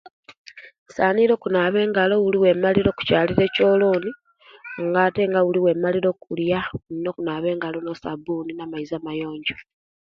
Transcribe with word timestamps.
Nsaanile 0.87 1.31
okunaba 1.37 1.77
engalo 1.85 2.13
buli 2.23 2.37
owemalile 2.39 2.89
okukyalira 2.91 3.41
echoloni 3.47 4.11
nga 4.83 4.99
ate 5.07 5.21
nga 5.29 5.39
owemalire 5.41 6.07
okulya 6.13 6.59
indino 6.89 7.09
okunaba 7.11 7.47
ne'sabuni 7.85 8.51
namaizi 8.53 8.93
amayonjo 8.95 9.55